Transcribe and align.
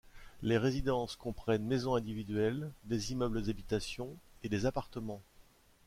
Les 0.41 0.57
résidences 0.57 1.15
comprennent 1.15 1.67
maisons 1.67 1.93
individuelles, 1.93 2.71
des 2.85 3.11
immeubles 3.11 3.43
d'habitation 3.43 4.09
et 4.41 4.49
des 4.49 4.65
appartements. 4.65 5.21